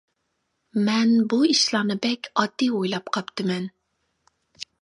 مەن 0.87 1.11
بۇ 1.33 1.39
ئىشلارنى 1.51 1.99
بەك 2.07 2.31
ئاددىي 2.31 2.73
ئويلاپ 2.79 3.15
قاپتىمەن. 3.19 3.73